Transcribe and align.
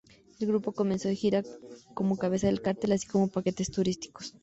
El 0.39 0.47
grupo 0.47 0.71
comenzó 0.71 1.09
una 1.09 1.15
gira 1.15 1.43
como 1.93 2.17
cabeza 2.17 2.47
de 2.47 2.57
cartel, 2.57 2.93
así 2.93 3.05
como 3.07 3.25
en 3.25 3.29
paquetes 3.29 3.69
turísticos. 3.69 4.33